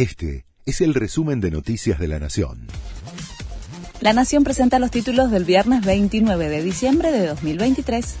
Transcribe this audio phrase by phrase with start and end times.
[0.00, 2.68] Este es el resumen de Noticias de la Nación.
[4.00, 8.14] La Nación presenta los títulos del viernes 29 de diciembre de 2023.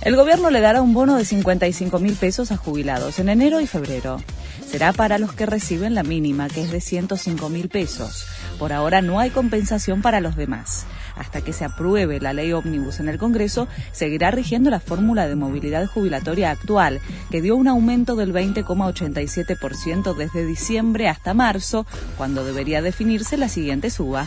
[0.00, 3.66] El gobierno le dará un bono de 55 mil pesos a jubilados en enero y
[3.66, 4.22] febrero.
[4.66, 8.24] Será para los que reciben la mínima, que es de 105 mil pesos.
[8.58, 10.86] Por ahora no hay compensación para los demás.
[11.16, 15.34] Hasta que se apruebe la ley ómnibus en el Congreso, seguirá rigiendo la fórmula de
[15.34, 22.82] movilidad jubilatoria actual, que dio un aumento del 20,87% desde diciembre hasta marzo, cuando debería
[22.82, 24.26] definirse la siguiente suba.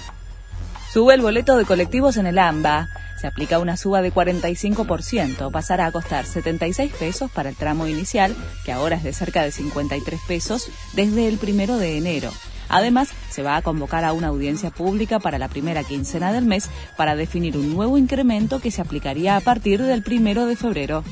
[0.92, 2.90] Sube el boleto de colectivos en el AMBA.
[3.22, 8.36] Se aplica una suba de 45%, pasará a costar 76 pesos para el tramo inicial,
[8.66, 12.32] que ahora es de cerca de 53 pesos, desde el primero de enero.
[12.70, 16.70] Además, se va a convocar a una audiencia pública para la primera quincena del mes
[16.96, 21.04] para definir un nuevo incremento que se aplicaría a partir del primero de febrero.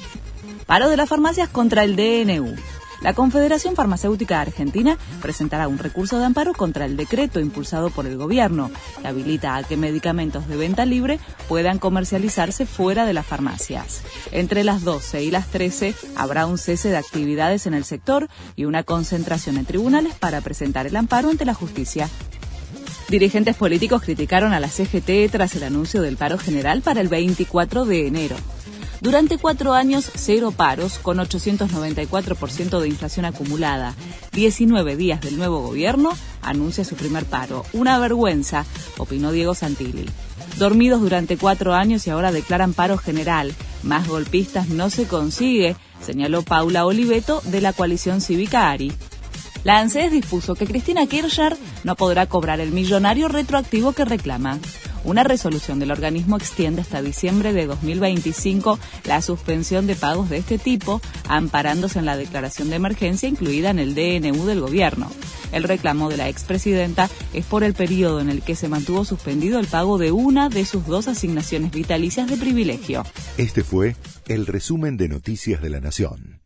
[0.66, 2.56] Paro de las farmacias contra el DNU.
[3.02, 8.18] La Confederación Farmacéutica Argentina presentará un recurso de amparo contra el decreto impulsado por el
[8.18, 14.02] gobierno que habilita a que medicamentos de venta libre puedan comercializarse fuera de las farmacias.
[14.32, 18.66] Entre las 12 y las 13 habrá un cese de actividades en el sector y
[18.66, 22.10] una concentración en tribunales para presentar el amparo ante la justicia.
[23.10, 27.86] Dirigentes políticos criticaron a la CGT tras el anuncio del paro general para el 24
[27.86, 28.36] de enero.
[29.00, 33.94] Durante cuatro años, cero paros, con 894% de inflación acumulada.
[34.34, 36.10] 19 días del nuevo gobierno,
[36.42, 37.64] anuncia su primer paro.
[37.74, 38.66] Una vergüenza,
[38.98, 40.06] opinó Diego Santilli.
[40.58, 43.54] Dormidos durante cuatro años y ahora declaran paro general.
[43.84, 48.92] Más golpistas no se consigue, señaló Paula Oliveto de la coalición cívica ARI.
[49.64, 54.60] La ANSES dispuso que Cristina Kirchner no podrá cobrar el millonario retroactivo que reclama.
[55.08, 60.58] Una resolución del organismo extiende hasta diciembre de 2025 la suspensión de pagos de este
[60.58, 61.00] tipo,
[61.30, 65.10] amparándose en la declaración de emergencia incluida en el DNU del gobierno.
[65.54, 69.60] El reclamo de la expresidenta es por el periodo en el que se mantuvo suspendido
[69.60, 73.06] el pago de una de sus dos asignaciones vitalicias de privilegio.
[73.38, 73.96] Este fue
[74.28, 76.37] el resumen de Noticias de la Nación.